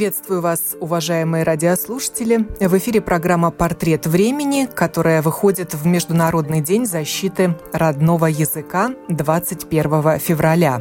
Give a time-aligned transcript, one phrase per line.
[0.00, 2.48] Приветствую вас, уважаемые радиослушатели.
[2.58, 10.80] В эфире программа «Портрет времени», которая выходит в Международный день защиты родного языка 21 февраля.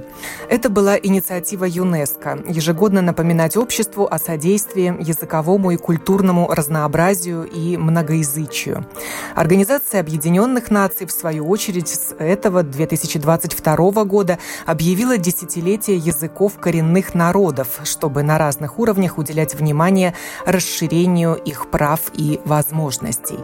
[0.50, 8.86] Это была инициатива ЮНЕСКО– ежегодно напоминать обществу о содействии языковому и культурному разнообразию и многоязычию.
[9.36, 17.82] Организация Объединенных Наций, в свою очередь, с этого 2022 года объявила десятилетие языков коренных народов,
[17.84, 20.14] чтобы на разных уровнях них уделять внимание
[20.46, 23.40] расширению их прав и возможностей.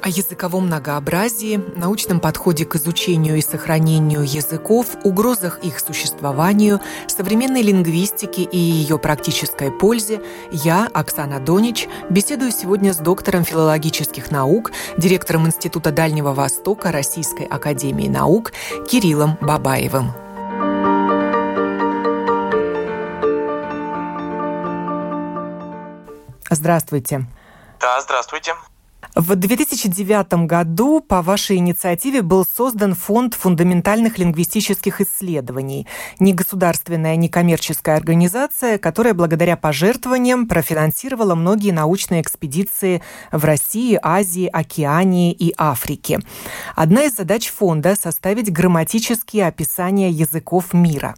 [0.00, 8.42] о языковом многообразии, научном подходе к изучению и сохранению языков, угрозах их существованию, современной лингвистике
[8.44, 15.92] и ее практической пользе я, Оксана Донич, беседую сегодня с доктором филологических наук, директором Института
[15.92, 18.52] Дальнего Востока Российской Академии Наук
[18.88, 20.27] Кириллом Бабаевым.
[26.50, 27.26] Здравствуйте.
[27.80, 28.54] Да, здравствуйте.
[29.18, 35.88] В 2009 году по вашей инициативе был создан Фонд фундаментальных лингвистических исследований,
[36.20, 43.02] негосударственная некоммерческая организация, которая благодаря пожертвованиям профинансировала многие научные экспедиции
[43.32, 46.20] в России, Азии, Океании и Африке.
[46.76, 51.16] Одна из задач фонда– составить грамматические описания языков мира.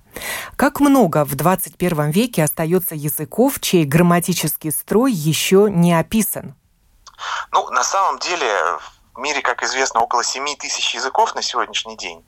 [0.56, 6.55] Как много в 21 веке остается языков, чей грамматический строй еще не описан?
[7.53, 8.78] Ну, на самом деле,
[9.14, 12.25] в мире, как известно, около 7 тысяч языков на сегодняшний день.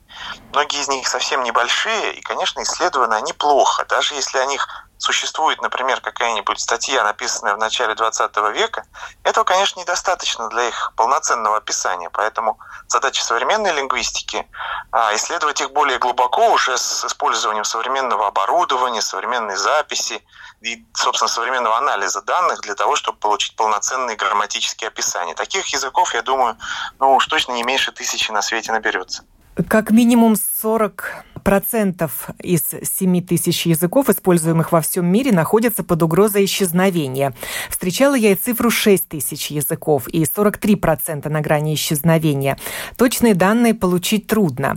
[0.51, 3.85] Многие из них совсем небольшие, и, конечно, исследованы они плохо.
[3.85, 4.67] Даже если о них
[4.97, 8.85] существует, например, какая-нибудь статья, написанная в начале 20 века,
[9.23, 12.09] этого, конечно, недостаточно для их полноценного описания.
[12.09, 14.47] Поэтому задача современной лингвистики
[14.91, 20.25] а, исследовать их более глубоко уже с использованием современного оборудования, современной записи
[20.63, 25.35] и, собственно, современного анализа данных для того, чтобы получить полноценные грамматические описания.
[25.35, 26.57] Таких языков, я думаю,
[26.99, 29.25] ну уж точно не меньше тысячи на свете наберется.
[29.55, 36.45] Как минимум 40 процентов из 7 тысяч языков, используемых во всем мире, находятся под угрозой
[36.45, 37.33] исчезновения.
[37.69, 42.57] Встречала я и цифру 6 тысяч языков и 43 процента на грани исчезновения.
[42.97, 44.75] Точные данные получить трудно.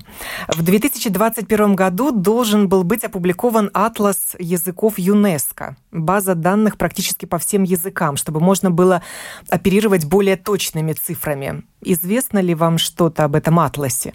[0.49, 7.63] В 2021 году должен был быть опубликован атлас языков ЮНЕСКО, база данных практически по всем
[7.63, 9.03] языкам, чтобы можно было
[9.49, 11.63] оперировать более точными цифрами.
[11.81, 14.13] Известно ли вам что-то об этом атласе?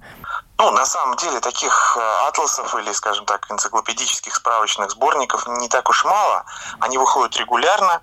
[0.57, 5.89] Ну, на самом деле, таких э, атласов или, скажем так, энциклопедических справочных сборников не так
[5.89, 6.45] уж мало.
[6.79, 8.01] Они выходят регулярно,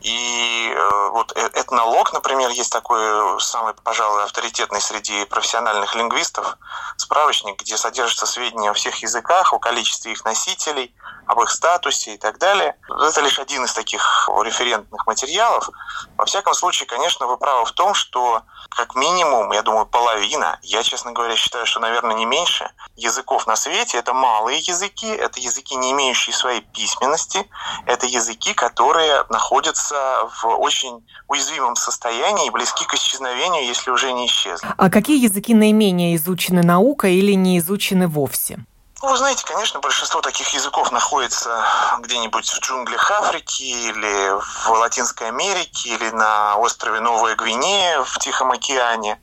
[0.00, 6.56] и э, вот э, этнолог, например, есть такой самый, пожалуй, авторитетный среди профессиональных лингвистов
[6.96, 10.94] справочник, где содержатся сведения о всех языках, о количестве их носителей,
[11.26, 12.76] об их статусе и так далее.
[12.88, 15.68] Это лишь один из таких референтных материалов.
[16.16, 20.82] Во всяком случае, конечно, вы правы в том, что как минимум, я думаю, половина, я,
[20.82, 25.74] честно говоря, считаю, что, наверное, не меньше, языков на свете– это малые языки, это языки,
[25.76, 27.48] не имеющие своей письменности,
[27.86, 29.97] это языки, которые находятся
[30.40, 34.68] в очень уязвимом состоянии и близки к исчезновению, если уже не исчезли.
[34.76, 38.58] А какие языки наименее изучены наукой или не изучены вовсе?
[39.00, 41.64] Ну, вы знаете, конечно, большинство таких языков находится
[42.00, 48.50] где-нибудь в джунглях Африки или в Латинской Америке или на острове Новая Гвинея в Тихом
[48.50, 49.20] океане.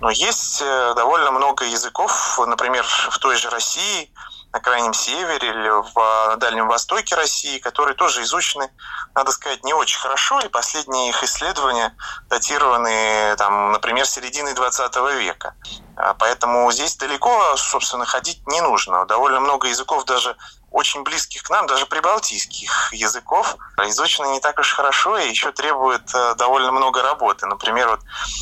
[0.00, 4.12] Но есть э, довольно много языков, например, в той же России,
[4.56, 8.70] на Крайнем Севере или в Дальнем Востоке России, которые тоже изучены,
[9.14, 11.94] надо сказать, не очень хорошо, и последние их исследования
[12.30, 15.54] датированы, там, например, середины 20 века.
[15.94, 19.04] А поэтому здесь далеко, собственно, ходить не нужно.
[19.04, 20.34] Довольно много языков даже
[20.70, 26.14] очень близких к нам, даже прибалтийских языков, изучены не так уж хорошо и еще требуют
[26.14, 27.46] э, довольно много работы.
[27.46, 28.00] Например, вот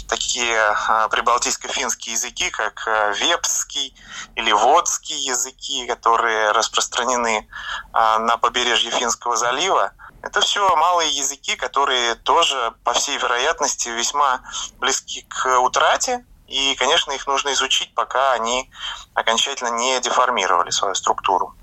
[0.09, 3.95] такие э, прибалтийско-финские языки, как э, вепский
[4.37, 7.49] или водский языки, которые распространены
[7.93, 9.93] на побережье Финского залива,
[10.23, 14.41] это все малые языки, которые тоже, по всей вероятности, весьма
[14.79, 18.71] близки к утрате, и, конечно, их нужно изучить, пока они
[19.15, 21.55] окончательно не деформировали свою структуру.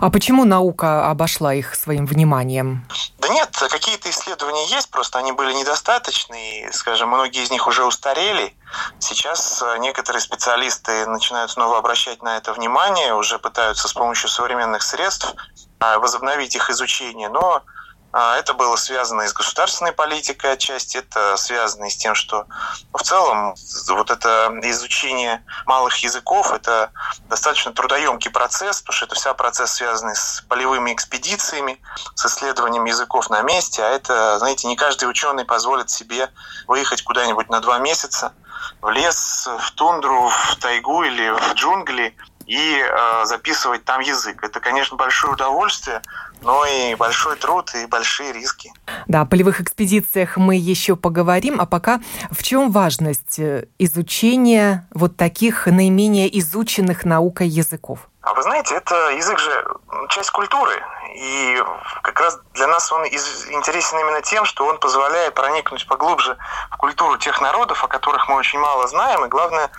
[0.00, 2.86] А почему наука обошла их своим вниманием?
[3.18, 7.84] Да нет, какие-то исследования есть, просто они были недостаточны, и, скажем, многие из них уже
[7.84, 8.56] устарели.
[8.98, 14.82] Сейчас э, некоторые специалисты начинают снова обращать на это внимание, уже пытаются с помощью современных
[14.82, 15.34] средств
[15.80, 17.62] э, возобновить их изучение, но а,
[18.12, 22.46] это было связано и с государственной политикой отчасти, это связано и с тем, что
[22.92, 23.54] ну, в целом
[23.88, 26.90] вот это изучение малых языков– это
[27.28, 31.80] достаточно трудоемкий процесс, потому что это вся процесс, связанный с полевыми экспедициями,
[32.14, 36.30] с исследованием языков на месте, а это, знаете, не каждый ученый позволит себе
[36.66, 38.32] выехать куда-нибудь на два месяца
[38.80, 42.16] в лес, в тундру, в тайгу или в джунгли
[42.50, 44.42] и э, записывать там язык.
[44.42, 46.02] Это, конечно, большое удовольствие,
[46.42, 48.72] но и большой труд и большие риски.
[49.06, 52.00] Да, о полевых экспедициях мы еще поговорим, а пока
[52.32, 58.08] в чем важность э, изучения вот таких наименее изученных наукой языков?
[58.22, 59.64] А вы знаете, это язык же
[60.08, 60.74] часть культуры,
[61.14, 61.62] и
[62.02, 66.36] как раз для нас он интересен именно тем, что он позволяет проникнуть поглубже
[66.70, 69.70] в культуру тех народов, о которых мы очень мало знаем, и главное,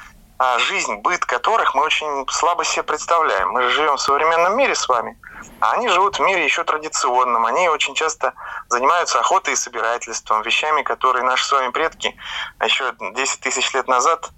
[0.60, 3.50] жизнь, быт которых мы очень слабо себе представляем.
[3.50, 5.18] Мы живем в современном мире с вами,
[5.60, 7.46] а они живут в мире еще традиционном.
[7.46, 8.34] Они очень часто
[8.70, 12.16] занимаются охотой и собирательством, вещами, которые наши с вами предки
[12.64, 14.30] еще 10 тысяч лет назад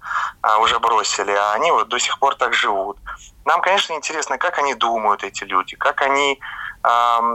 [0.42, 2.98] а, уже бросили, а они вот до сих пор так живут.
[3.44, 6.40] Нам, конечно, интересно, как они думают, эти люди, как они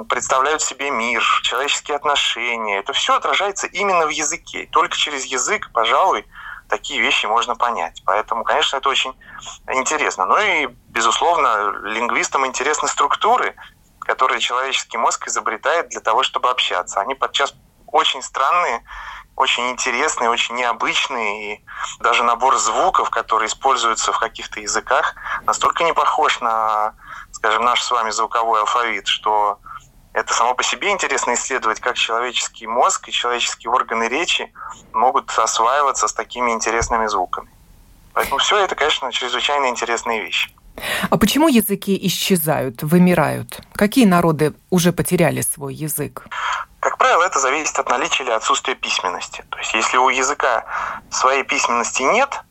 [0.10, 2.77] представляют себе мир, человеческие отношения.
[2.77, 4.69] Это все отражается именно в языке.
[4.71, 6.27] Только через язык, пожалуй,
[6.69, 8.01] такие вещи можно понять.
[8.06, 9.13] Поэтому, конечно, это очень
[9.68, 10.25] интересно.
[10.25, 13.56] Ну и, безусловно, лингвистам интересны структуры,
[14.00, 17.01] которые человеческий мозг изобретает для того, чтобы общаться.
[17.01, 17.54] Они подчас
[17.88, 18.83] очень странные,
[19.36, 21.56] очень интересные, очень необычные.
[21.56, 21.66] И
[22.00, 26.94] даже набор звуков, которые используются в каких-то языках, настолько не похож на,
[27.31, 29.60] скажем, наш с вами звуковой алфавит, что
[30.13, 34.51] это само по себе интересно исследовать, как человеческий мозг и человеческие органы речи
[34.94, 37.50] могут осваиваться с такими интересными звуками.
[38.13, 40.51] Поэтому все это, конечно, чрезвычайно интересные вещи.
[41.09, 43.61] А почему языки исчезают, вымирают?
[43.73, 46.25] Какие народы уже потеряли свой язык?
[46.79, 49.44] Как правило, это зависит от наличия или отсутствия письменности.
[49.50, 50.65] То есть, если у языка
[51.11, 52.41] своей письменности нет,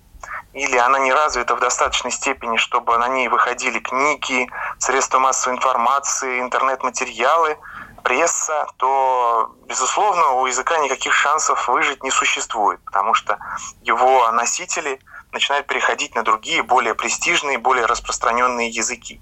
[0.58, 6.40] или она не развита в достаточной степени, чтобы на ней выходили книги, средства массовой информации,
[6.40, 7.58] интернет-материалы,
[8.02, 13.38] пресса, то, безусловно, у языка никаких шансов выжить не существует, потому что
[13.82, 15.00] его носители
[15.32, 19.20] начинают переходить на другие, более престижные, более распространенные языки.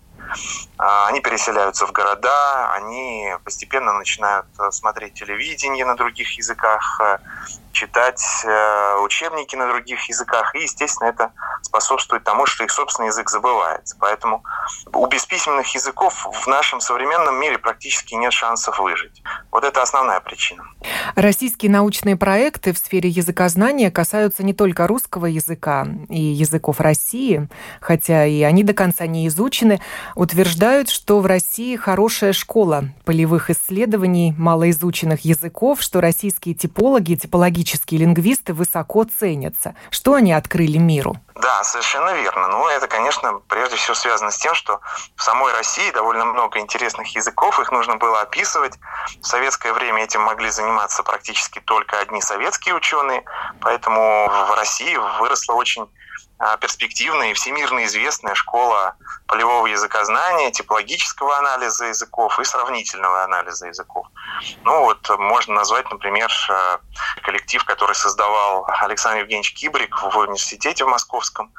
[0.78, 7.18] А, они переселяются в города, они постепенно начинают э, смотреть телевидение на других языках, э,
[7.76, 13.28] читать э, учебники на других языках, и, естественно, это способствует тому, что их собственный язык
[13.28, 13.96] забывается.
[14.00, 14.42] Поэтому
[14.92, 19.22] у бесписьменных языков в нашем современном мире практически нет шансов выжить.
[19.52, 20.64] Вот это основная причина.
[21.16, 27.48] Российские научные проекты в сфере языкознания касаются не только русского языка и языков России,
[27.80, 29.82] хотя и они до конца не изучены,
[30.14, 37.16] утверждают, что в России хорошая школа полевых исследований малоизученных языков, что российские типологи и
[37.66, 39.74] типологические лингвисты высоко ценятся.
[39.90, 41.16] Что они открыли миру?
[41.34, 42.48] Да, совершенно верно.
[42.48, 44.80] Ну, это, конечно, прежде всего связано с тем, что
[45.16, 48.74] в самой России довольно много интересных языков, их нужно было описывать.
[49.20, 53.24] В советское время этим могли заниматься практически только одни советские ученые,
[53.60, 55.88] поэтому в России выросла очень
[56.60, 64.06] перспективная и всемирно известная школа полевого языкознания, типологического анализа языков и сравнительного анализа языков.
[64.64, 66.78] Ну вот можно назвать, например, а,
[67.22, 71.52] коллектив, который создавал Александр Евгеньевич Кибрик в университете в Московском.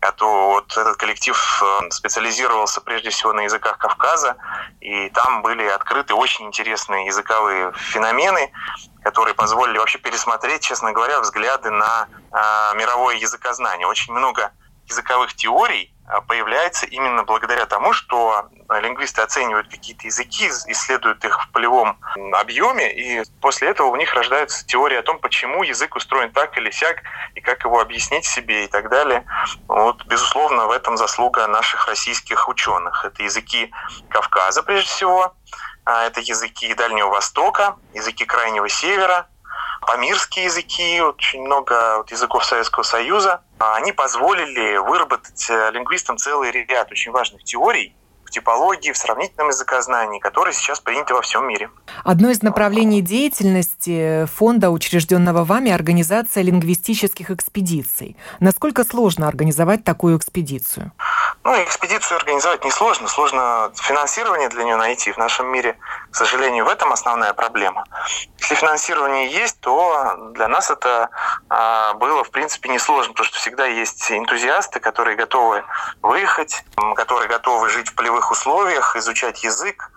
[0.00, 4.36] А то вот этот коллектив а, специализировался прежде всего на языках Кавказа,
[4.80, 8.50] и там были открыты очень интересные языковые феномены,
[9.02, 13.86] которые позволили вообще пересмотреть, честно говоря, взгляды на э, мировое языкознание.
[13.86, 14.52] Очень много
[14.86, 15.92] языковых теорий
[16.26, 18.48] появляется именно благодаря тому, что
[18.80, 21.98] лингвисты оценивают какие-то языки, исследуют их в полевом
[22.32, 26.70] объеме, и после этого у них рождается теория о том, почему язык устроен так или
[26.70, 27.02] сяк,
[27.34, 29.24] и как его объяснить себе и так далее.
[29.68, 33.04] Вот, безусловно, в этом заслуга наших российских ученых.
[33.04, 33.72] Это языки
[34.08, 35.34] Кавказа, прежде всего,
[35.84, 39.26] а, это языки Дальнего Востока, языки Крайнего Севера,
[39.80, 43.42] памирские языки, очень много языков Советского Союза.
[43.58, 49.48] А, они позволили выработать э, лингвистам целый ряд очень важных теорий, в типологии, в сравнительном
[49.48, 51.70] языкознании, которые сейчас приняты во всем мире.
[52.04, 58.16] Одно из направлений деятельности фонда, учрежденного вами, организация лингвистических экспедиций.
[58.40, 60.92] Насколько сложно организовать такую экспедицию?
[61.42, 65.10] Ну, экспедицию организовать несложно, сложно финансирование для нее найти.
[65.10, 65.78] В нашем мире,
[66.10, 67.84] к сожалению, в этом основная проблема.
[68.38, 71.08] Если финансирование есть, то для нас это
[71.48, 75.64] а, было, в принципе, несложно, потому что всегда есть энтузиасты, которые готовы
[76.02, 76.62] выехать,
[76.94, 79.90] которые готовы жить в полевых условиях, изучать язык.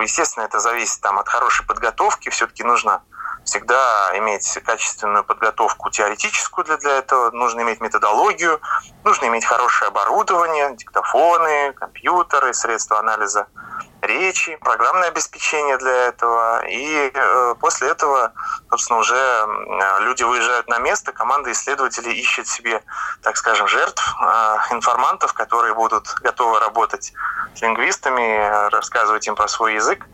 [0.00, 2.28] Естественно, это зависит там, от хорошей подготовки.
[2.28, 3.02] Все-таки нужно
[3.44, 8.60] всегда иметь качественную подготовку теоретическую для, для этого, нужно иметь методологию,
[9.04, 13.46] нужно иметь хорошее оборудование, диктофоны, компьютеры, средства анализа
[14.06, 16.64] речи, программное обеспечение для этого.
[16.66, 18.32] И э, после этого,
[18.70, 22.82] собственно, уже э, люди выезжают на место, команда исследователей ищет себе,
[23.22, 24.24] так скажем, жертв, э,
[24.72, 27.12] информантов, которые будут готовы работать
[27.54, 30.06] с лингвистами, рассказывать им про свой язык.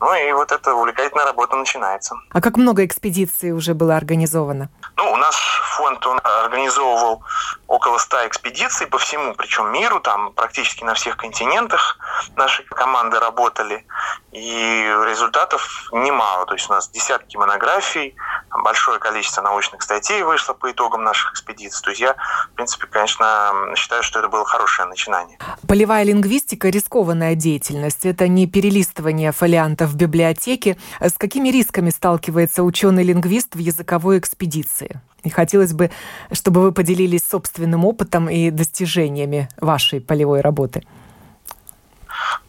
[0.00, 2.14] Ну и вот эта увлекательная работа начинается.
[2.30, 4.68] А как много экспедиций уже было организовано?
[4.96, 5.34] Ну, у нас
[5.76, 7.22] фонд он организовывал
[7.66, 11.98] около 100 экспедиций по всему, причем миру, там практически на всех континентах
[12.36, 13.86] наши команды работали,
[14.32, 16.46] и результатов немало.
[16.46, 18.16] То есть у нас десятки монографий,
[18.62, 21.82] большое количество научных статей вышло по итогам наших экспедиций.
[21.82, 25.38] То есть я, в принципе, конечно, считаю, что это было хорошее начинание.
[25.66, 28.04] Полевая лингвистика– рискованная деятельность.
[28.04, 30.76] Это не перелистывание фолиантов в библиотеке.
[31.00, 35.00] С какими рисками сталкивается ученый-лингвист в языковой экспедиции?
[35.24, 35.90] И хотелось бы,
[36.32, 40.84] чтобы вы поделились собственным опытом и достижениями вашей полевой работы.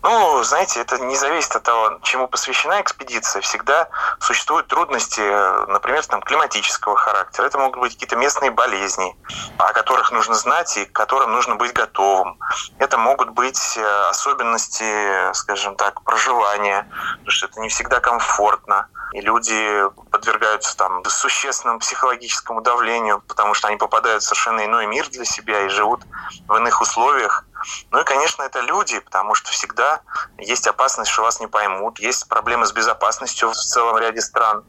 [0.02, 3.42] Ну, знаете, это не зависит от того, чему посвящена экспедиция.
[3.42, 5.22] Всегда существуют трудности,
[5.68, 7.46] например, там, климатического характера.
[7.46, 9.16] Это могут быть какие-то местные болезни,
[9.58, 12.40] о которых нужно знать и к которым нужно быть готовым.
[12.78, 18.88] Это могут быть э, особенности, скажем так, проживания, потому что это не всегда комфортно.
[19.14, 25.08] И люди подвергаются там существенному психологическому давлению, потому что они попадают в совершенно иной мир
[25.10, 26.02] для себя и живут
[26.48, 27.46] в иных условиях.
[27.92, 30.02] Ну и, конечно, это люди, потому что всегда
[30.38, 34.64] есть опасность, что вас не поймут, есть проблемы с безопасностью в целом ряде стран,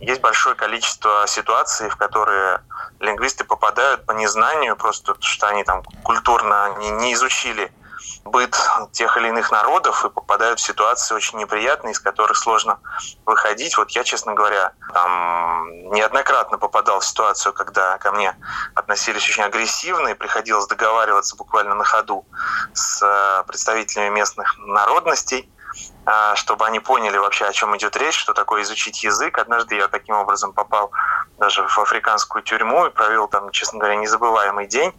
[0.00, 2.60] есть большое количество ситуаций, в которые
[3.00, 7.72] лингвисты попадают по незнанию, просто что они там культурно не, не изучили
[8.26, 8.56] быт
[8.92, 12.78] тех или иных народов и попадают в ситуации очень неприятные, из которых сложно
[13.24, 13.76] выходить.
[13.76, 18.36] Вот я, честно говоря, там неоднократно попадал в ситуацию, когда ко мне
[18.74, 22.26] относились очень агрессивно и приходилось договариваться буквально на ходу
[22.74, 25.50] с э, представителями местных народностей
[26.06, 29.38] э, чтобы они поняли вообще, о чем идет речь, что такое изучить язык.
[29.38, 30.90] Однажды я таким образом попал
[31.38, 34.92] даже в африканскую тюрьму и провел там, честно говоря, незабываемый день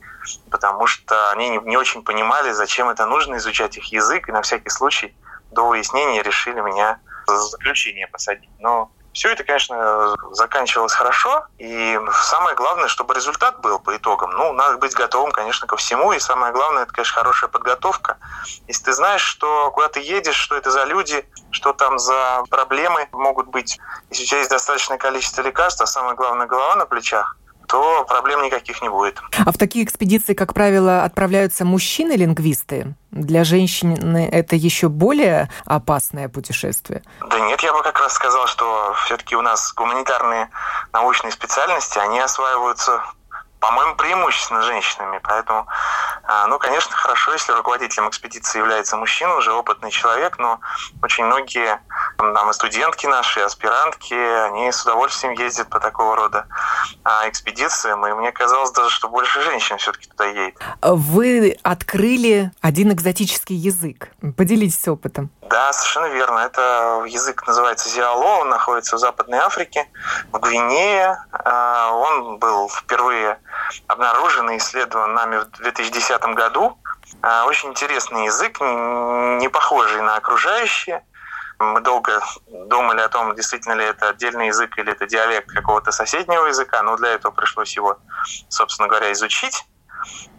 [0.50, 4.41] потому что они не, не очень понимали, зачем это нужно изучать их язык, и на
[4.41, 5.15] всякий случай
[5.51, 8.50] до выяснения решили меня за заключение посадить.
[8.60, 14.29] Но все это, конечно, заканчивалось хорошо, и самое главное, чтобы результат был по итогам.
[14.29, 18.17] Ну, надо быть готовым, конечно, ко всему, и самое главное, это, конечно, хорошая подготовка.
[18.67, 23.07] Если ты знаешь, что куда ты едешь, что это за люди, что там за проблемы
[23.12, 23.79] могут быть,
[24.12, 28.43] если у тебя есть достаточное количество лекарств, а самое главное, голова на плечах, то проблем
[28.43, 29.21] никаких не будет.
[29.45, 32.95] А в такие экспедиции, как правило, отправляются мужчины-лингвисты?
[33.12, 37.03] Для женщины это еще более опасное путешествие?
[37.29, 40.50] Да нет, я бы как раз сказал, что все-таки у нас гуманитарные
[40.93, 43.01] научные специальности, они осваиваются
[43.60, 45.20] по-моему, преимущественно женщинами.
[45.24, 45.68] Поэтому,
[46.24, 50.60] а, ну, конечно, хорошо, если руководителем экспедиции является мужчина, уже опытный человек, но
[51.02, 51.80] очень многие
[52.18, 56.46] там и студентки наши, и аспирантки, они с удовольствием ездят по такого рода
[57.04, 60.58] а, экспедициям, и мне казалось даже, что больше женщин все-таки туда едет.
[60.82, 64.10] Вы открыли один экзотический язык.
[64.36, 65.30] Поделитесь опытом.
[65.50, 66.39] Да, совершенно верно.
[66.39, 69.89] Это язык называется зиало, он находится в Западной Африке,
[70.34, 71.24] в Гвинее.
[71.32, 73.39] А, он был впервые
[73.88, 76.77] обнаружен и исследован нами в 2010 году.
[77.22, 81.04] А, очень интересный язык, не похожий на окружающие.
[81.60, 86.48] Мы долго думали о том, действительно ли это отдельный язык или это диалект какого-то соседнего
[86.48, 87.98] языка, но для этого пришлось его,
[88.50, 89.66] собственно говоря, изучить,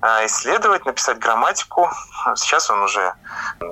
[0.02, 1.90] а, исследовать, написать грамматику.
[2.36, 3.14] Сейчас он уже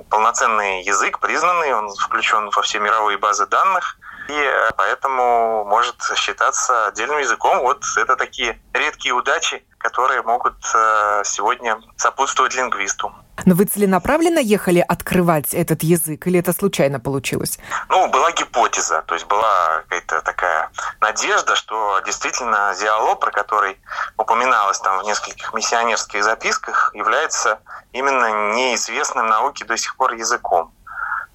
[0.09, 6.87] полноценный язык, признанный, он включен во все мировые базы данных и э, поэтому может считаться
[6.87, 7.59] отдельным языком.
[7.59, 13.13] Вот это такие редкие удачи, которые могут э, сегодня сопутствовать лингвисту.
[13.47, 17.59] Но вы целенаправленно ехали открывать этот язык, или это случайно получилось?
[17.87, 23.79] Ну, была гипотеза, то есть была какая-то такая надежда, что действительно Зиало, про который
[24.17, 27.61] упоминалось там в нескольких миссионерских записках, является
[27.93, 30.73] именно неизвестным науке до сих пор языком.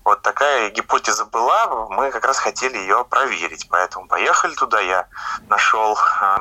[0.05, 5.07] Вот такая гипотеза была, мы как раз хотели ее проверить, поэтому поехали туда, я
[5.49, 6.39] нашел э,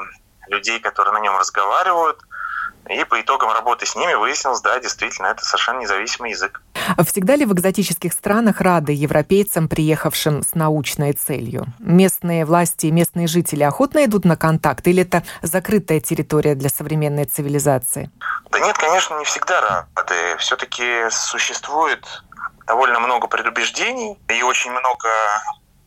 [0.47, 2.19] людей, которые на нем разговаривают,
[2.91, 6.61] и по итогам работы с ними выяснилось, да, действительно, это совершенно независимый язык.
[6.97, 11.65] А всегда ли в экзотических странах рады европейцам, приехавшим с научной целью?
[11.79, 17.25] Местные власти и местные жители охотно идут на контакт, или это закрытая территория для современной
[17.25, 18.11] цивилизации?
[18.49, 20.37] Да нет, конечно, не всегда рады.
[20.39, 22.05] Все-таки существует
[22.67, 25.09] довольно много предубеждений и очень много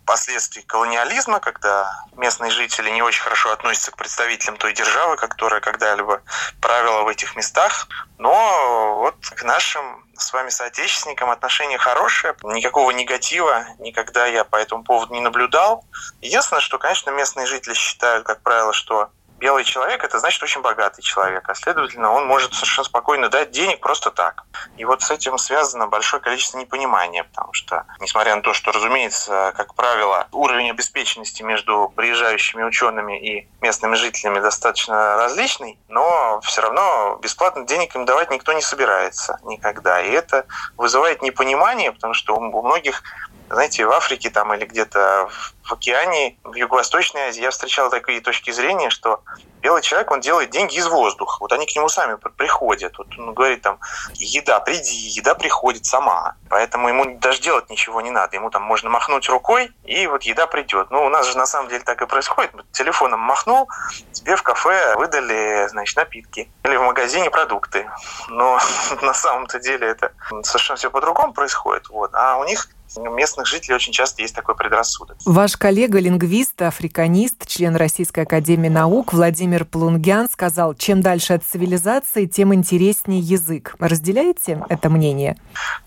[0.05, 6.23] последствий колониализма, когда местные жители не очень хорошо относятся к представителям той державы, которая когда-либо
[6.61, 7.89] правила в этих местах.
[8.19, 14.85] Но вот к нашим с вами соотечественникам отношения хорошие, никакого негатива никогда я по этому
[14.85, 15.85] поводу не наблюдал.
[16.21, 19.11] Единственное, что, конечно, местные жители считают, как правило, что
[19.45, 23.79] белый человек, это значит очень богатый человек, а следовательно, он может совершенно спокойно дать денег
[23.81, 24.45] просто так.
[24.79, 29.53] И вот с этим связано большое количество непонимания, потому что, несмотря на то, что, разумеется,
[29.55, 37.19] как правило, уровень обеспеченности между приезжающими учеными и местными жителями достаточно различный, но все равно
[37.21, 40.01] бесплатно денег им давать никто не собирается никогда.
[40.01, 40.47] И это
[40.79, 43.03] вызывает непонимание, потому что у многих
[43.51, 45.29] знаете, в Африке там или где-то
[45.65, 49.23] в океане, в Юго-Восточной Азии я встречал такие точки зрения, что
[49.63, 51.39] белый человек, он делает деньги из воздуха.
[51.41, 52.99] Вот они к нему сами приходят.
[52.99, 53.79] Вот он говорит там,
[54.15, 56.37] еда, приди, еда приходит сама.
[56.51, 58.37] Поэтому ему даже делать ничего не надо.
[58.37, 60.91] Ему там можно махнуть рукой, и вот еда придет.
[60.91, 62.53] Ну, у нас же на самом деле так и происходит.
[62.73, 63.69] Телефоном махнул,
[64.13, 66.51] тебе в кафе выдали, значит, напитки.
[66.65, 67.89] Или в магазине продукты.
[68.29, 68.61] Но
[69.01, 71.89] на самом-то деле это совершенно все по-другому происходит.
[71.89, 72.11] Вот.
[72.13, 75.17] А у них у местных жителей очень часто есть такой предрассудок.
[75.25, 82.27] Ваш коллега, лингвист, африканист, член Российской академии наук Владимир Плунгян сказал, чем дальше от цивилизации,
[82.27, 83.75] тем интереснее язык.
[83.79, 85.37] Разделяете это мнение?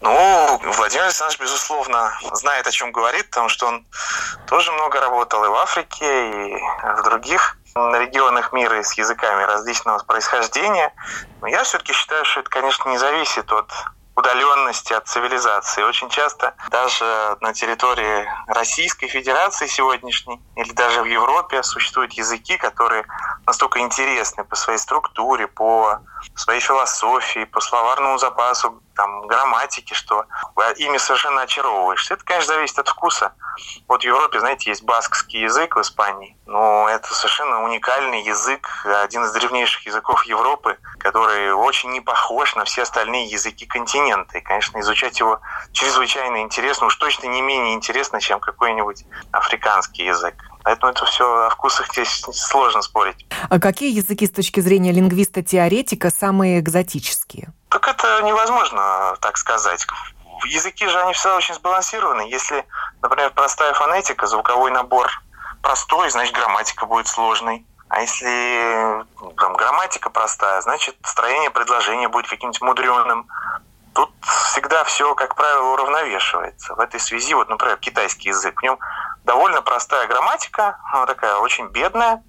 [0.02, 3.86] Ну, Владимир Александрович, безусловно, знает, о чем говорит, потому что он
[4.48, 6.56] тоже много работал и в Африке, и
[7.00, 10.92] в других регионах мира с языками различного происхождения.
[11.42, 13.72] Но я все-таки считаю, что это, конечно, не зависит от
[14.18, 15.84] удаленности от цивилизации.
[15.84, 23.06] Очень часто даже на территории Российской Федерации сегодняшней или даже в Европе существуют языки, которые
[23.46, 26.00] настолько интересны по своей структуре, по
[26.36, 30.26] своей философии, по словарному запасу, там, грамматике, что
[30.78, 32.16] ими совершенно очаровываешься.
[32.16, 33.34] Это, конечно, зависит от вкуса.
[33.88, 39.26] Вот в Европе, знаете, есть баскский язык в Испании, но это совершенно уникальный язык, один
[39.26, 41.27] из древнейших языков Европы, который
[41.68, 44.38] очень не похож на все остальные языки континента.
[44.38, 45.40] И, конечно, изучать его
[45.72, 50.36] чрезвычайно интересно, уж точно не менее интересно, чем какой-нибудь африканский язык.
[50.64, 53.26] Поэтому это все о вкусах здесь сложно спорить.
[53.50, 57.54] А какие языки с точки зрения лингвиста-теоретика самые экзотические?
[57.70, 59.86] Так это невозможно так сказать.
[60.46, 62.22] Языки же, они всегда очень сбалансированы.
[62.30, 62.66] Если,
[63.02, 65.10] например, простая фонетика, звуковой набор
[65.62, 67.66] простой, значит, грамматика будет сложной.
[67.90, 69.06] А если
[69.38, 73.28] там, грамматика простая, значит, строение предложения будет каким-нибудь мудреным.
[73.94, 76.76] Тут всегда все, как правило, уравновешивается.
[76.76, 78.78] В этой связи, вот, например, китайский язык, в нем
[79.24, 82.24] довольно простая грамматика, она такая очень бедная,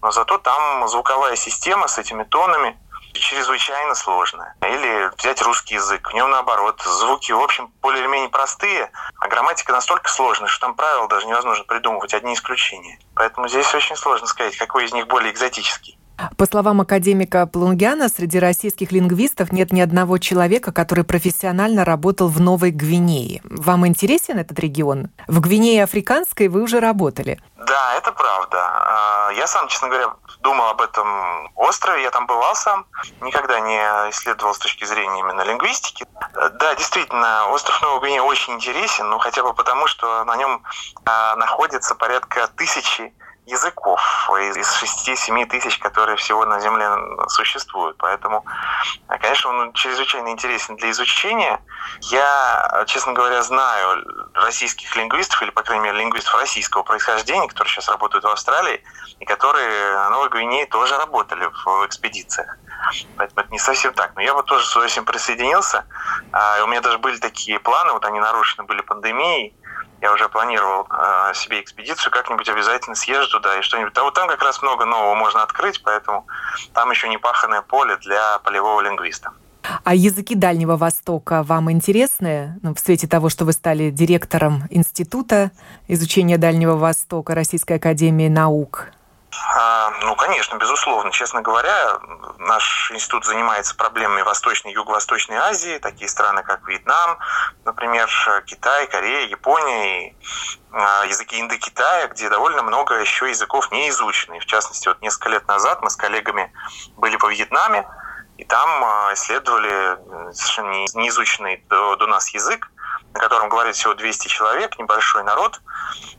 [0.00, 2.78] но зато там звуковая система с этими тонами
[3.12, 4.54] чрезвычайно сложная.
[4.62, 9.28] Или взять русский язык, в нем наоборот, звуки, в общем, более или менее простые, а
[9.28, 12.98] грамматика настолько сложная, что там правил даже невозможно придумывать, одни исключения.
[13.14, 15.98] Поэтому здесь очень сложно сказать, какой из них более экзотический.
[16.36, 22.40] По словам академика Плунгяна, среди российских лингвистов нет ни одного человека, который профессионально работал в
[22.40, 23.40] Новой Гвинее.
[23.44, 25.08] Вам интересен этот регион?
[25.26, 27.40] В Гвинее Африканской вы уже работали.
[27.56, 28.58] Да, это правда.
[29.30, 32.86] А, я сам, честно говоря, думал об этом острове, я там бывал сам,
[33.20, 33.78] никогда не
[34.10, 36.06] исследовал с точки зрения именно лингвистики.
[36.34, 40.62] Да, действительно, остров Новой Гвинеи очень интересен, ну хотя бы потому, что на нем
[41.04, 43.14] а, находится порядка тысячи
[43.50, 44.00] языков
[44.40, 46.88] из 6-7 тысяч, которые всего на Земле
[47.28, 47.96] существуют.
[47.98, 48.44] Поэтому,
[49.20, 51.60] конечно, он чрезвычайно интересен для изучения.
[52.02, 57.88] Я, честно говоря, знаю российских лингвистов, или, по крайней мере, лингвистов российского происхождения, которые сейчас
[57.88, 58.82] работают в Австралии,
[59.18, 62.56] и которые на Новой Гвинее тоже работали в экспедициях.
[63.16, 64.12] Поэтому это не совсем так.
[64.16, 65.84] Но я вот тоже с этим присоединился.
[66.32, 69.54] А, у меня даже были такие планы, вот они нарушены были пандемией,
[70.00, 73.96] я уже планировал э, себе экспедицию, как-нибудь обязательно съезжу туда и что-нибудь.
[73.96, 76.26] А вот там как раз много нового можно открыть, поэтому
[76.72, 79.32] там еще не паханное поле для полевого лингвиста.
[79.84, 82.58] А языки Дальнего Востока вам интересны?
[82.62, 85.50] Ну, в свете того, что вы стали директором Института
[85.86, 88.88] изучения Дальнего Востока Российской Академии Наук.
[89.32, 91.12] А, ну, конечно, безусловно.
[91.12, 91.98] Честно говоря,
[92.38, 97.18] наш институт занимается проблемами Восточной и Юго-Восточной Азии, такие страны, как Вьетнам,
[97.64, 98.08] например,
[98.46, 100.16] Китай, Корея, Япония, и
[100.72, 104.40] а, языки Индокитая, где довольно много еще языков не изучены.
[104.40, 106.52] В частности, вот несколько лет назад мы с коллегами
[106.96, 107.86] были по Вьетнаме,
[108.36, 112.70] и там а, исследовали совершенно неизученный до, до нас язык,
[113.14, 115.60] на котором говорит всего 200 человек, небольшой народ.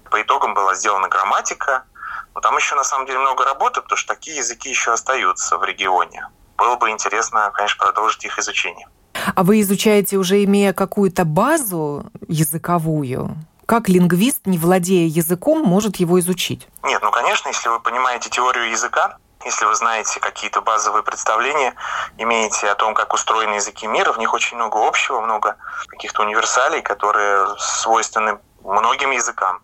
[0.10, 1.86] По итогам была сделана грамматика,
[2.34, 5.64] но там еще на самом деле много работы, потому что такие языки еще остаются в
[5.64, 6.28] регионе.
[6.58, 8.88] Было бы интересно, конечно, продолжить их изучение.
[9.36, 13.36] А вы изучаете уже имея какую-то базу языковую?
[13.66, 16.68] Как лингвист, не владея языком, может его изучить?
[16.84, 21.74] Нет, ну, конечно, если вы понимаете теорию языка, если вы знаете какие-то базовые представления,
[22.18, 25.56] имеете о том, как устроены языки мира, в них очень много общего, много
[25.88, 29.62] каких-то универсалей, которые свойственны многим языкам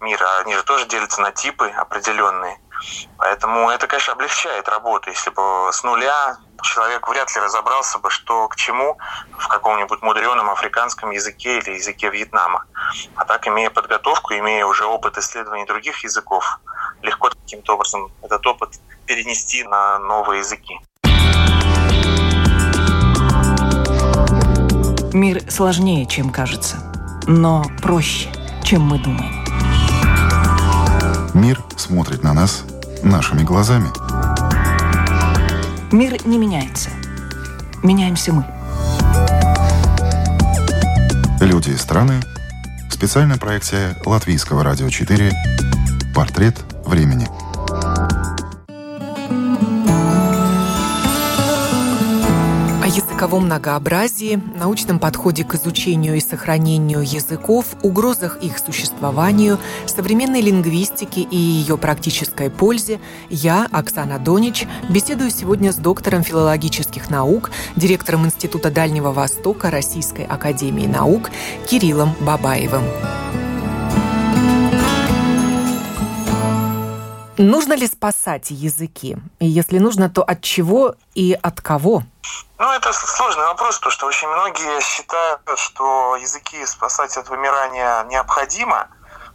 [0.00, 0.26] мира.
[0.40, 2.58] Они же тоже делятся на типы определенные.
[3.18, 5.10] Поэтому это, конечно, облегчает работу.
[5.10, 8.98] Если бы с нуля человек вряд ли разобрался бы, что к чему
[9.38, 12.64] в каком-нибудь мудреном африканском языке или языке Вьетнама.
[13.16, 16.60] А так, имея подготовку, имея уже опыт исследований других языков,
[17.02, 18.70] легко каким-то образом этот опыт
[19.06, 20.78] перенести на новые языки.
[25.12, 26.76] Мир сложнее, чем кажется,
[27.26, 28.28] но проще,
[28.62, 29.44] чем мы думаем.
[31.34, 32.64] Мир смотрит на нас
[33.04, 33.88] нашими глазами.
[35.92, 36.90] Мир не меняется.
[37.82, 38.44] Меняемся мы.
[41.40, 42.20] Люди и страны.
[42.90, 45.32] Специальная проекция Латвийского радио 4.
[46.14, 47.28] Портрет времени.
[53.20, 61.36] Языковом многообразии, научном подходе к изучению и сохранению языков, угрозах их существованию, современной лингвистике и
[61.36, 69.12] ее практической пользе я, Оксана Донич, беседую сегодня с доктором филологических наук, директором Института Дальнего
[69.12, 71.28] Востока Российской Академии Наук
[71.68, 72.84] Кириллом Бабаевым.
[77.36, 79.18] Нужно ли спасать языки?
[79.40, 82.04] И если нужно, то от чего и от кого?
[82.58, 88.88] Ну, это сложный вопрос, потому что очень многие считают, что языки спасать от вымирания необходимо,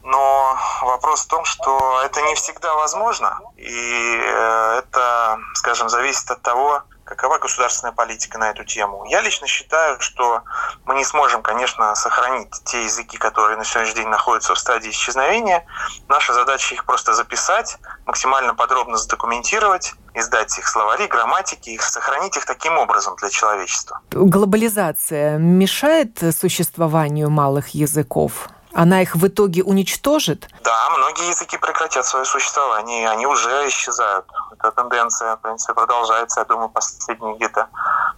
[0.04, 6.42] но вопрос в том, что это не всегда возможно, и э, это, скажем, зависит от
[6.44, 9.06] того, Какова государственная политика на эту тему?
[9.06, 10.42] Я лично считаю, что
[10.86, 15.68] мы не сможем, конечно, сохранить те языки, которые на сегодняшний день находятся в стадии исчезновения.
[16.10, 22.46] Наша задача их просто записать, максимально подробно задокументировать, издать их словари, грамматики, их сохранить их
[22.46, 24.02] таким образом для человечества.
[24.10, 28.50] Глобализация мешает существованию малых языков?
[28.76, 30.50] Она их в итоге уничтожит?
[30.62, 34.26] Да, многие языки прекратят свое существование, и они уже исчезают.
[34.52, 37.70] Эта тенденция, в принципе, продолжается, я думаю, последние где-то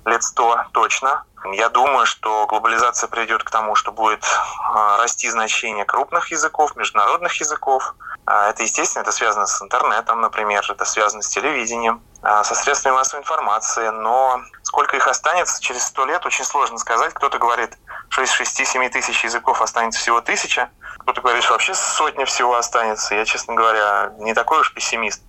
[0.05, 1.23] лет сто точно.
[1.53, 4.25] Я думаю, что глобализация приведет к тому, что будет
[4.73, 7.93] а, расти значение крупных языков, международных языков.
[8.25, 12.95] А, это, естественно, это связано с интернетом, например, это связано с телевидением, а, со средствами
[12.95, 17.13] массовой информации, но сколько их останется через сто лет, очень сложно сказать.
[17.13, 17.77] Кто-то говорит,
[18.23, 23.15] 6-7 тысяч языков останется всего тысяча, кто-то говорит, что вообще сотня всего останется.
[23.15, 25.23] Я, честно говоря, не такой уж пессимист.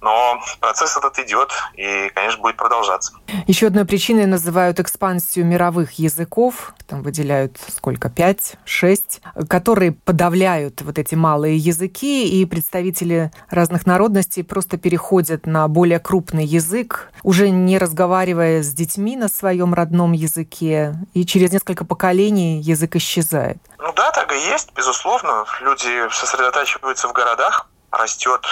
[0.00, 3.12] Но процесс этот идет и, конечно, будет продолжаться.
[3.46, 6.72] Еще одной причиной называют экспансию мировых языков.
[6.86, 8.08] Там выделяют сколько?
[8.08, 15.66] Пять, шесть, которые подавляют вот эти малые языки, и представители разных народностей просто переходят на
[15.68, 21.84] более крупный язык, уже не разговаривая с детьми на своем родном языке, и через несколько
[21.84, 23.58] поколений язык исчезает.
[23.78, 25.44] Ну да, так и есть, безусловно.
[25.60, 28.46] Люди сосредотачиваются в городах, растет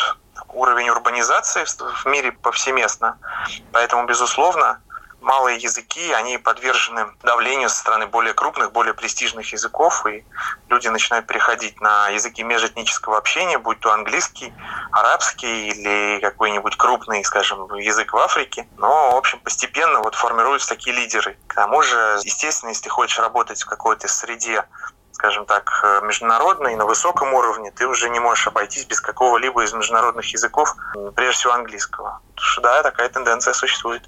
[0.48, 3.18] уровень урбанизации в мире повсеместно.
[3.72, 4.80] Поэтому, безусловно,
[5.20, 10.24] малые языки, они подвержены давлению со стороны более крупных, более престижных языков, и
[10.68, 14.52] люди начинают переходить на языки межэтнического общения, будь то английский,
[14.92, 18.68] арабский или какой-нибудь крупный, скажем, язык в Африке.
[18.76, 21.36] Но, в общем, постепенно вот формируются такие лидеры.
[21.48, 24.64] К тому же, естественно, если ты хочешь работать в какой-то среде
[25.16, 29.72] скажем так, э, международный, на высоком уровне, ты уже не можешь обойтись без какого-либо из
[29.72, 30.76] международных языков,
[31.14, 32.20] прежде всего английского.
[32.34, 34.02] Потому что да, такая тенденция существует.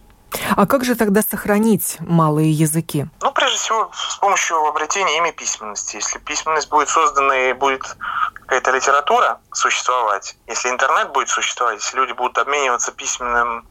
[0.54, 3.06] А как же тогда сохранить малые языки?
[3.22, 5.96] Ну, прежде всего, с помощью обретения ими письменности.
[5.96, 7.96] Если письменность будет создана и будет
[8.34, 13.66] какая-то литература существовать, если интернет будет существовать, если люди будут обмениваться письменным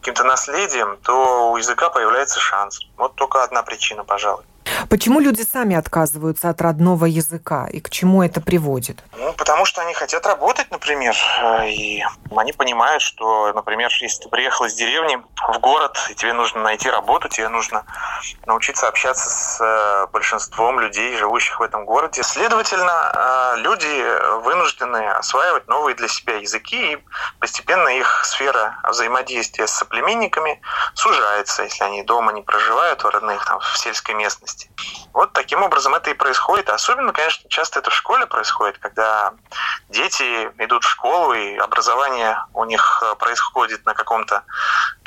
[0.00, 2.80] каким-то наследием, то у языка появляется шанс.
[2.98, 4.44] Вот только одна причина, пожалуй.
[4.88, 9.02] Почему люди сами отказываются от родного языка и к чему это приводит?
[9.16, 12.04] Ну, потому что они хотят работать, например, э, и
[12.36, 15.18] они понимают, что, например, если ты приехал из деревни
[15.52, 17.84] в город, и тебе нужно найти работу, тебе нужно
[18.46, 22.22] научиться общаться с э, большинством людей, живущих в этом городе.
[22.22, 26.98] Следовательно, э, люди вынуждены осваивать новые для себя языки, и
[27.40, 30.60] постепенно их сфера взаимодействия с соплеменниками
[30.94, 34.70] сужается, если они дома не проживают в родных, там, в сельской местности.
[35.12, 36.68] Вот таким образом это и происходит.
[36.68, 39.32] Особенно, конечно, часто это в школе происходит, когда
[39.88, 40.22] дети
[40.58, 44.42] идут в школу, и образование у них э, происходит на каком-то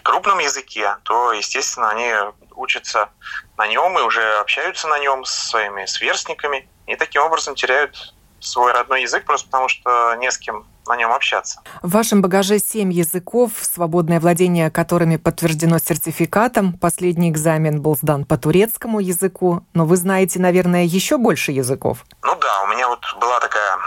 [0.01, 2.11] крупном языке, то, естественно, они
[2.55, 3.09] учатся
[3.57, 8.71] на нем и уже общаются на нем с своими сверстниками, и таким образом теряют свой
[8.71, 11.61] родной язык просто потому, что не с кем на нем общаться.
[11.81, 16.73] В вашем багаже семь языков, свободное владение которыми подтверждено сертификатом.
[16.73, 22.05] Последний экзамен был сдан по турецкому языку, но вы знаете, наверное, еще больше языков.
[22.23, 23.77] Ну да, у меня вот была такая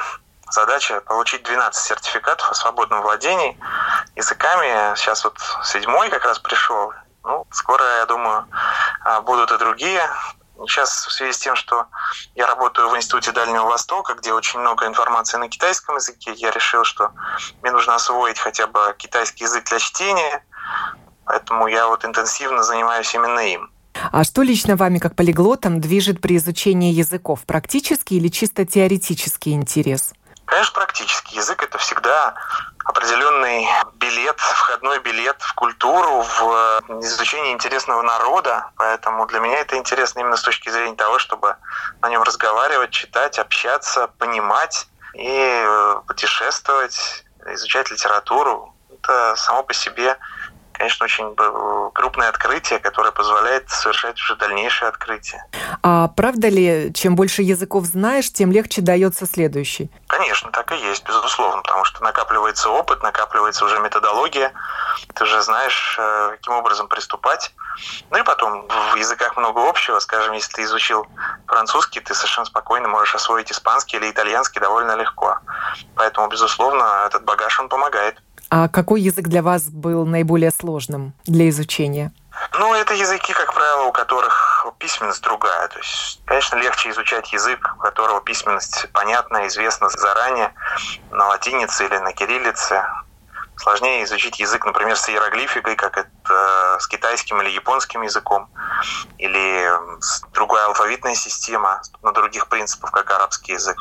[0.50, 3.58] задача получить 12 сертификатов о свободном владении
[4.16, 4.94] языками.
[4.96, 6.92] Сейчас вот седьмой как раз пришел.
[7.24, 8.46] Ну, скоро, я думаю,
[9.04, 10.02] а, будут и другие.
[10.66, 11.86] Сейчас в связи с тем, что
[12.34, 16.84] я работаю в Институте Дальнего Востока, где очень много информации на китайском языке, я решил,
[16.84, 17.10] что
[17.62, 20.44] мне нужно освоить хотя бы китайский язык для чтения,
[21.24, 23.70] поэтому я вот интенсивно занимаюсь именно им.
[24.10, 27.40] А что лично вами, как полиглотом, движет при изучении языков?
[27.46, 30.14] Практический или чисто теоретический интерес?
[30.44, 32.34] Конечно, практический язык— это всегда
[32.84, 38.70] определенный билет, входной билет в культуру, в изучение интересного народа.
[38.76, 41.56] Поэтому для меня это интересно именно с точки зрения того, чтобы
[42.00, 48.74] на нем разговаривать, читать, общаться, понимать и э, путешествовать, изучать литературу.
[48.90, 50.16] Это само по себе
[50.82, 55.46] конечно, очень крупное открытие, которое позволяет совершать уже дальнейшие открытия.
[55.84, 59.92] А правда ли, чем больше языков знаешь, тем легче дается следующий?
[60.08, 64.52] Конечно, так и есть, безусловно, потому что накапливается опыт, накапливается уже методология,
[65.14, 67.54] ты уже знаешь, э, каким образом приступать.
[68.10, 70.00] Ну и потом в языках много общего.
[70.00, 71.06] Скажем, если ты изучил
[71.46, 75.38] французский, ты совершенно спокойно можешь освоить испанский или итальянский довольно легко.
[75.94, 78.20] Поэтому, безусловно, этот багаж, он помогает.
[78.54, 82.12] А какой язык для вас был наиболее сложным для изучения?
[82.52, 85.68] Ну, это языки, как правило, у которых письменность другая.
[85.68, 90.52] То есть, конечно, легче изучать язык, у которого письменность понятна, известна заранее,
[91.10, 92.84] на латинице или на кириллице.
[93.56, 98.50] Сложнее изучить язык, например, с иероглификой, как это с китайским или японским языком,
[99.16, 99.66] или
[100.00, 103.78] с другой алфавитная система на других принципах, как арабский язык.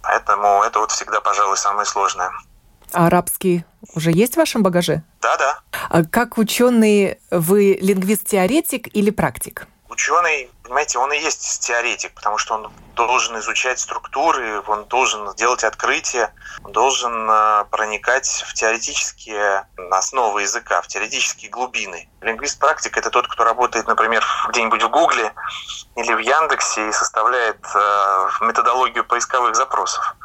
[0.00, 2.32] Поэтому это вот всегда, пожалуй, самое сложное.
[2.96, 5.02] А арабский уже есть в вашем багаже?
[5.20, 5.60] Да, да.
[5.90, 9.66] А как ученый, вы лингвист-теоретик или практик?
[9.90, 15.62] Ученый, понимаете, он и есть теоретик, потому что он должен изучать структуры, он должен делать
[15.62, 22.08] открытия, он должен э, проникать в теоретические основы языка, в теоретические глубины.
[22.22, 25.32] Лингвист-практик— это тот, кто работает, например, где-нибудь в Гугле
[25.94, 30.16] или в Яндексе и составляет э, методологию поисковых запросов.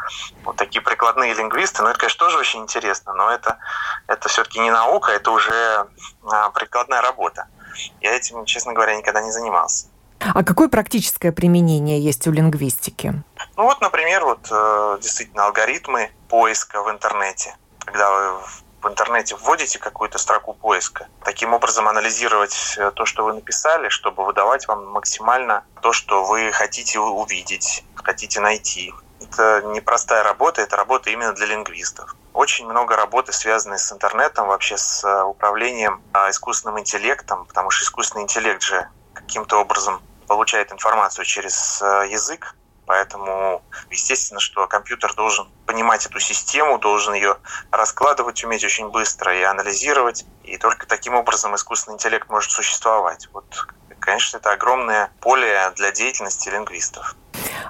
[0.43, 3.59] Вот такие прикладные лингвисты, ну это, конечно, тоже очень интересно, но это,
[4.07, 5.87] это все-таки не наука, это уже
[6.23, 7.47] а, прикладная работа.
[7.99, 9.90] Я этим, честно говоря, никогда не занимался.
[10.33, 13.13] А какое практическое применение есть у лингвистики?
[13.57, 17.55] Ну вот, например, вот э, действительно алгоритмы поиска в интернете.
[17.79, 18.39] Когда вы
[18.81, 24.25] в интернете вводите какую-то строку поиска, таким образом анализировать э, то, что вы написали, чтобы
[24.25, 28.93] выдавать вам максимально то, что вы хотите увидеть, хотите найти.
[29.21, 32.15] Это непростая работа, это работа именно для лингвистов.
[32.33, 38.23] Очень много работы, связанной с интернетом, вообще с э, управлением искусственным интеллектом, потому что искусственный
[38.23, 40.01] интеллект же каким-то образом
[40.31, 42.55] получает информацию через э, язык,
[42.87, 47.37] Поэтому, естественно, что компьютер должен понимать эту систему, должен ее
[47.71, 50.25] раскладывать, уметь очень быстро и анализировать.
[50.43, 53.29] И только таким образом искусственный интеллект может существовать.
[53.31, 53.45] Вот,
[53.99, 57.15] конечно, это огромное поле для деятельности лингвистов.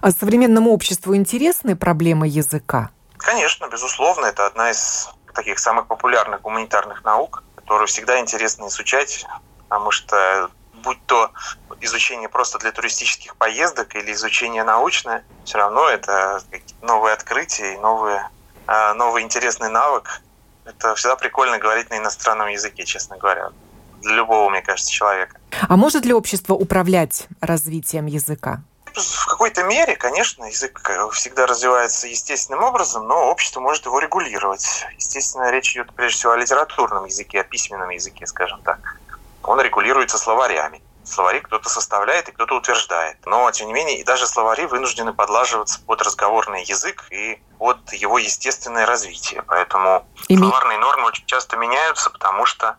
[0.02, 2.90] А современному обществу интересны проблемы языка?
[3.18, 4.26] Конечно, безусловно.
[4.26, 9.28] Это одна из таких самых популярных гуманитарных наук, которую всегда интересно изучать,
[9.68, 10.50] потому что
[10.82, 11.32] будь то
[11.82, 16.42] изучение просто для туристических поездок или изучение научное, все равно это
[16.82, 18.30] новые открытия и новые,
[18.68, 20.22] а, новый интересный навык.
[20.66, 23.50] Это всегда прикольно говорить на иностранном языке, честно говоря.
[24.02, 25.38] Для любого, мне кажется, человека.
[25.68, 28.62] А может ли общество управлять развитием языка?
[28.94, 34.86] В какой-то мере, конечно, язык э, всегда развивается естественным образом, но общество может его регулировать.
[34.98, 38.98] Естественно, речь идет прежде всего о литературном языке, о письменном языке, скажем так.
[39.52, 40.82] Он регулируется словарями.
[41.04, 43.18] Словари кто-то составляет и кто-то утверждает.
[43.26, 48.18] Но, тем не менее, и даже словари вынуждены подлаживаться под разговорный язык и под его
[48.18, 49.44] естественное развитие.
[49.46, 52.78] Поэтому и словарные нормы очень часто меняются, потому что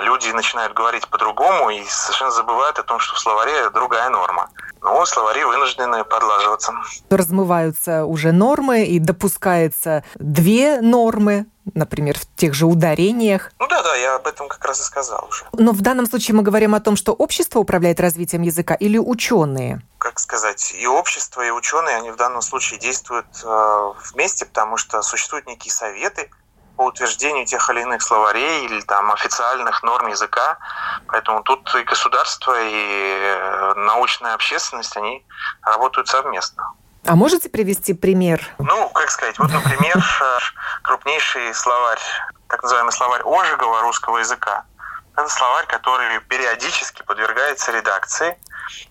[0.00, 4.48] люди начинают говорить по-другому и совершенно забывают о том, что в словаре другая норма.
[4.80, 6.72] Ну, словари вынуждены подлаживаться.
[7.10, 13.50] Размываются уже нормы и допускается две нормы например, в тех же ударениях.
[13.58, 15.44] Ну да, да, я об этом как раз и сказал уже.
[15.52, 19.80] Но в данном случае мы говорим о том, что общество управляет развитием языка или ученые?
[19.98, 25.02] Как сказать, и общество, и ученые, они в данном случае действуют э, вместе, потому что
[25.02, 26.30] существуют некие советы
[26.76, 30.58] по утверждению тех или иных словарей или там официальных норм языка.
[31.08, 35.24] Поэтому тут и государство, и э, научная общественность, они
[35.62, 36.74] работают совместно.
[37.06, 38.42] А можете привести пример?
[38.58, 40.02] Ну, как сказать, вот, например,
[40.82, 42.00] крупнейший словарь,
[42.48, 44.64] так называемый словарь Ожегова русского языка.
[45.16, 48.36] Это словарь, который периодически подвергается редакции.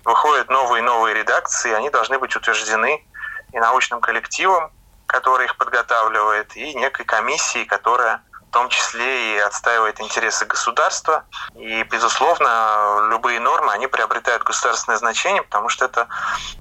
[0.05, 3.05] Выходят новые и новые редакции, они должны быть утверждены
[3.51, 4.71] и научным коллективом,
[5.07, 8.21] который их подготавливает, и некой комиссией, которая
[8.55, 11.25] том числе и отстаивает интересы государства.
[11.55, 16.07] И, безусловно, любые нормы, они приобретают государственное значение, потому что это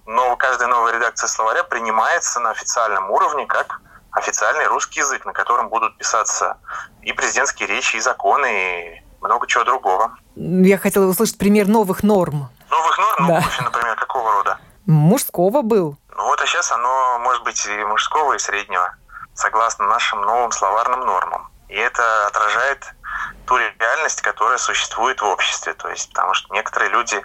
[0.04, 3.80] но каждая новая редакция словаря принимается на официальном уровне как
[4.10, 6.56] официальный русский язык, на котором будут писаться
[7.02, 10.16] и президентские речи, и законы, и много чего другого.
[10.34, 12.48] Я хотела услышать пример новых норм.
[12.70, 13.28] Новых норм?
[13.28, 13.40] Да.
[13.40, 14.58] Ну, например, какого рода?
[14.86, 15.96] Мужского был.
[16.16, 18.96] Ну вот, а сейчас оно может быть и мужского, и среднего,
[19.34, 21.53] согласно нашим новым словарным нормам.
[21.74, 22.94] И это отражает
[23.46, 25.74] ту реальность, которая существует в обществе.
[25.74, 27.20] То есть, потому что некоторые люди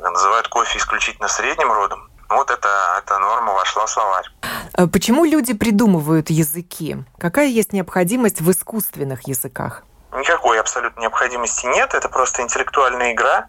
[0.00, 2.10] называют кофе исключительно средним родом.
[2.28, 4.26] Вот это, эта норма вошла в словарь.
[4.72, 6.96] А почему люди придумывают языки?
[7.18, 9.84] Какая есть необходимость в искусственных языках?
[10.12, 11.94] Никакой абсолютно необходимости нет.
[11.94, 13.46] Это просто интеллектуальная игра.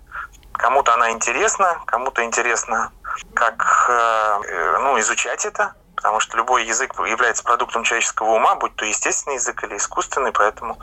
[0.51, 2.91] Кому-то она интересна, кому-то интересно,
[3.33, 8.85] как э, ну, изучать это потому что любой язык является продуктом человеческого ума, будь то
[8.85, 10.77] естественный язык или искусственный, поэтому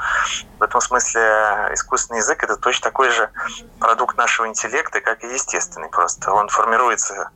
[0.59, 1.21] в этом смысле
[1.73, 3.31] искусственный язык— это точно такой же
[3.79, 6.33] продукт нашего интеллекта, как и естественный просто.
[6.33, 7.31] Он формируется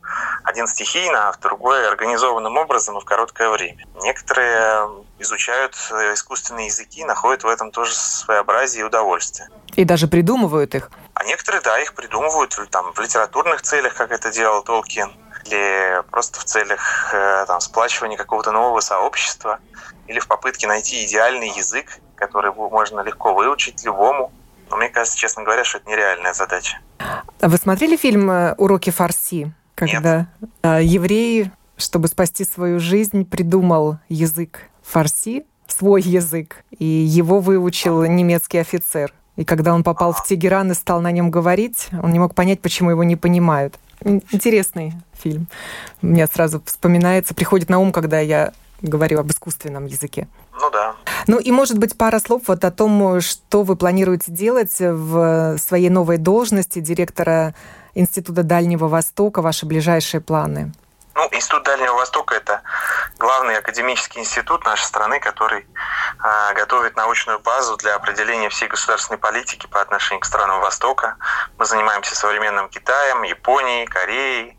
[0.44, 3.84] один стихийно, а в другой организованным образом и в короткое время.
[4.02, 5.74] Некоторые изучают
[6.14, 9.48] искусственные языки, находят в этом тоже своеобразие и удовольствие.
[9.74, 10.90] И даже придумывают их.
[11.14, 15.10] А некоторые, да, их придумывают там, в литературных целях, как это делал Толкин
[15.46, 19.58] или просто в целях э, там, сплачивания какого-то нового сообщества,
[20.06, 24.32] или в попытке найти идеальный язык, который можно легко выучить любому.
[24.70, 26.78] Но мне кажется, честно говоря, что это нереальная задача.
[26.98, 29.52] А вы смотрели фильм э, «Уроки фарси»?
[29.74, 30.50] Когда Нет.
[30.62, 38.58] Э, еврей, чтобы спасти свою жизнь, придумал язык фарси, свой язык, и его выучил немецкий
[38.58, 39.12] офицер.
[39.36, 42.62] И когда он попал в Тегеран и стал на нем говорить, он не мог понять,
[42.62, 43.78] почему его не понимают.
[44.30, 45.48] Интересный фильм.
[46.00, 50.28] Мне сразу вспоминается, приходит на ум, когда я говорю об искусственном языке.
[50.60, 50.94] Ну да.
[51.26, 55.90] Ну и, может быть, пара слов вот о том, что вы планируете делать в своей
[55.90, 57.54] новой должности директора
[57.94, 60.72] Института Дальнего Востока, ваши ближайшие планы.
[61.16, 62.60] Ну, Институт Дальнего Востока– это
[63.16, 69.66] главный академический институт нашей страны, который э, готовит научную базу для определения всей государственной политики
[69.66, 71.16] по отношению к странам Востока.
[71.56, 74.58] Мы занимаемся современным Китаем, Японией, Кореей,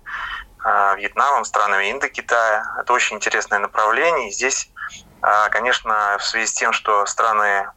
[0.66, 2.66] э, Вьетнамом, странами Индокитая.
[2.80, 4.30] Это очень интересное направление.
[4.30, 4.72] И здесь,
[5.22, 7.70] э, конечно, в связи с тем, что страны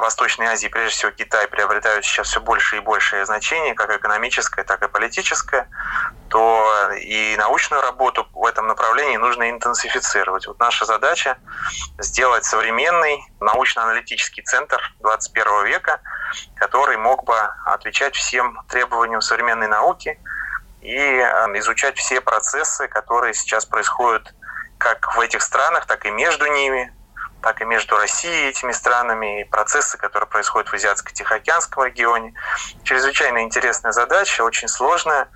[0.00, 4.82] Восточной Азии, прежде всего Китай, приобретают сейчас все больше и большее значение, как экономическое, так
[4.82, 5.68] и политическое,
[6.28, 10.46] то и научную работу в этом направлении нужно интенсифицировать.
[10.46, 11.38] Вот наша задача
[11.98, 16.00] сделать современный научно-аналитический центр 21 века,
[16.56, 20.20] который мог бы отвечать всем требованиям современной науки
[20.82, 24.34] и а, изучать все процессы, которые сейчас происходят
[24.78, 26.92] как в этих странах, так и между ними,
[27.42, 32.34] так и между Россией и этими странами, и процессы, которые происходят в Азиатско-Тихоокеанском регионе.
[32.84, 35.28] Чрезвычайно интересная задача, очень сложная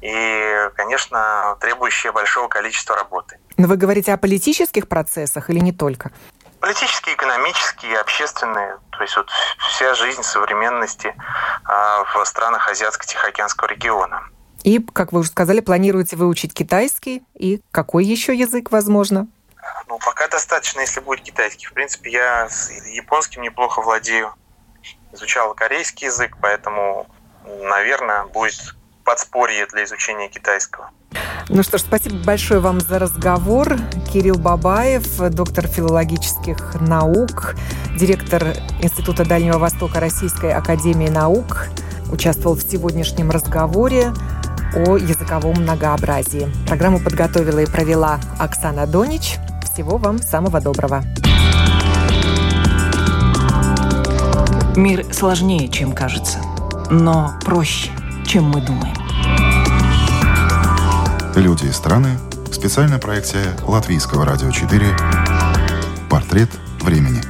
[0.00, 3.38] и, конечно, требующая большого количества работы.
[3.56, 6.10] Но вы говорите о политических процессах или не только?
[6.60, 9.28] Политические, экономические, общественные, то есть вот
[9.70, 11.14] вся жизнь современности
[11.64, 14.22] а, в странах Азиатско-Тихоокеанского региона.
[14.62, 19.26] И, как вы уже сказали, планируете выучить китайский и какой еще язык, возможно?
[19.88, 21.66] Ну, пока достаточно, если будет китайский.
[21.66, 24.34] В принципе, я с японским неплохо владею.
[25.12, 27.06] Изучал корейский язык, поэтому,
[27.44, 28.74] наверное, будет
[29.04, 30.90] подспорье для изучения китайского.
[31.48, 33.76] Ну что ж, спасибо большое вам за разговор.
[34.12, 37.54] Кирилл Бабаев, доктор филологических наук,
[37.98, 38.42] директор
[38.80, 41.66] Института Дальнего Востока Российской Академии Наук,
[42.10, 44.12] участвовал в сегодняшнем разговоре
[44.74, 46.50] о языковом многообразии.
[46.66, 49.36] Программу подготовила и провела Оксана Донич.
[49.72, 51.02] Всего вам самого доброго.
[54.76, 56.40] Мир сложнее, чем кажется,
[56.90, 57.90] но проще,
[58.26, 58.94] чем мы думаем.
[61.36, 62.18] Люди и страны.
[62.52, 64.84] Специальная проекция Латвийского радио 4.
[66.10, 66.50] Портрет
[66.82, 67.22] времени.